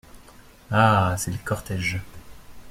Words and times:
Ah! 0.71 1.15
c’est 1.19 1.29
le 1.29 1.37
cortège!… 1.45 2.01